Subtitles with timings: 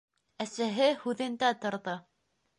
[0.45, 1.97] Әсәһе һүҙендә торҙо.